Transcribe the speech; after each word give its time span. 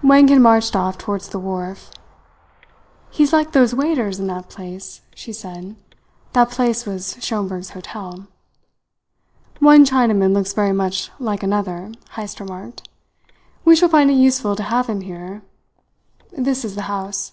Wang 0.00 0.28
had 0.28 0.40
marched 0.40 0.76
off 0.76 0.96
towards 0.96 1.28
the 1.30 1.40
wharf. 1.40 1.90
"He's 3.10 3.32
like 3.32 3.50
those 3.50 3.74
waiters 3.74 4.20
in 4.20 4.28
that 4.28 4.48
place," 4.48 5.00
she 5.12 5.32
said. 5.32 5.74
That 6.34 6.50
place 6.50 6.86
was 6.86 7.16
Schomberg's 7.18 7.70
hotel. 7.70 8.28
"One 9.58 9.84
Chinaman 9.84 10.34
looks 10.34 10.52
very 10.52 10.70
much 10.72 11.10
like 11.18 11.42
another," 11.42 11.90
Heyst 12.12 12.38
remarked. 12.38 12.88
"We 13.64 13.74
shall 13.74 13.88
find 13.88 14.08
it 14.08 14.12
useful 14.14 14.54
to 14.54 14.62
have 14.62 14.86
him 14.86 15.00
here. 15.00 15.42
This 16.30 16.64
is 16.64 16.76
the 16.76 16.82
house." 16.82 17.32